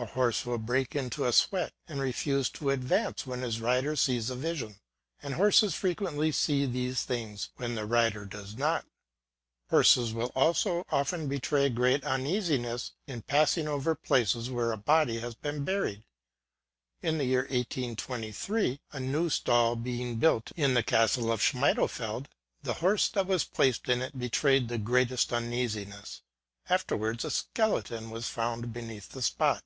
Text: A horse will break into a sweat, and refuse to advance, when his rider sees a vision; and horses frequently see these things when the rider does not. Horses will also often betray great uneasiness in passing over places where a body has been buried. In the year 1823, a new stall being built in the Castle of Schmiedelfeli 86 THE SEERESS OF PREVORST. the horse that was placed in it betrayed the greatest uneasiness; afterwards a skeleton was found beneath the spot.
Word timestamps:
A 0.00 0.06
horse 0.06 0.46
will 0.46 0.58
break 0.58 0.94
into 0.94 1.24
a 1.24 1.32
sweat, 1.32 1.72
and 1.88 1.98
refuse 2.00 2.48
to 2.50 2.70
advance, 2.70 3.26
when 3.26 3.42
his 3.42 3.60
rider 3.60 3.96
sees 3.96 4.30
a 4.30 4.36
vision; 4.36 4.78
and 5.22 5.34
horses 5.34 5.74
frequently 5.74 6.30
see 6.30 6.66
these 6.66 7.02
things 7.02 7.48
when 7.56 7.74
the 7.74 7.84
rider 7.84 8.24
does 8.24 8.56
not. 8.56 8.86
Horses 9.70 10.14
will 10.14 10.30
also 10.36 10.84
often 10.90 11.26
betray 11.26 11.68
great 11.68 12.04
uneasiness 12.04 12.92
in 13.08 13.22
passing 13.22 13.66
over 13.66 13.96
places 13.96 14.50
where 14.50 14.70
a 14.70 14.76
body 14.76 15.18
has 15.18 15.34
been 15.34 15.64
buried. 15.64 16.04
In 17.02 17.18
the 17.18 17.24
year 17.24 17.40
1823, 17.50 18.78
a 18.92 19.00
new 19.00 19.28
stall 19.28 19.74
being 19.74 20.14
built 20.20 20.52
in 20.54 20.74
the 20.74 20.84
Castle 20.84 21.32
of 21.32 21.40
Schmiedelfeli 21.40 21.72
86 21.72 21.72
THE 21.72 21.84
SEERESS 21.96 22.16
OF 22.20 22.62
PREVORST. 22.62 22.62
the 22.62 22.74
horse 22.74 23.08
that 23.08 23.26
was 23.26 23.42
placed 23.44 23.88
in 23.88 24.02
it 24.02 24.16
betrayed 24.16 24.68
the 24.68 24.78
greatest 24.78 25.32
uneasiness; 25.32 26.22
afterwards 26.68 27.24
a 27.24 27.32
skeleton 27.32 28.10
was 28.10 28.28
found 28.28 28.72
beneath 28.72 29.08
the 29.08 29.22
spot. 29.22 29.64